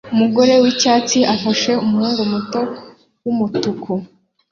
Umugore 0.13 0.53
wicyatsi 0.63 1.19
afashe 1.35 1.71
umuhungu 1.85 2.21
muto 2.31 2.61
wumutuku 3.23 3.91